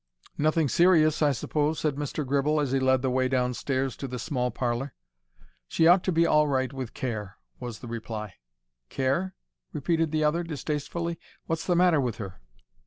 [0.39, 2.25] "Nothing serious, I s'pose?" said Mr.
[2.25, 4.95] Gribble, as he led the way downstairs to the small parlour.
[5.67, 8.33] "She ought to be all right with care," was the reply.
[8.89, 9.35] "Care?"
[9.73, 11.19] repeated the other, distastefully.
[11.45, 12.41] "What's the matter with her?"